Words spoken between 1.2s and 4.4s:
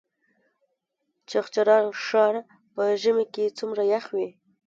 چغچران ښار په ژمي کې څومره یخ وي؟